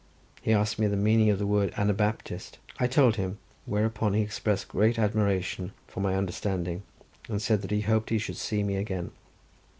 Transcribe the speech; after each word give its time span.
He 0.41 0.51
asked 0.51 0.79
me 0.79 0.87
the 0.87 0.97
meaning 0.97 1.29
of 1.29 1.37
the 1.37 1.45
word 1.45 1.75
Anabaptist; 1.77 2.57
I 2.79 2.87
told 2.87 3.17
him; 3.17 3.37
whereupon 3.67 4.15
he 4.15 4.21
expressed 4.23 4.67
great 4.67 4.97
admiration 4.97 5.73
for 5.85 5.99
my 5.99 6.15
understanding, 6.15 6.81
and 7.29 7.39
said 7.39 7.61
that 7.61 7.69
he 7.69 7.81
hoped 7.81 8.09
he 8.09 8.17
should 8.17 8.37
see 8.37 8.63
me 8.63 8.77
again. 8.77 9.11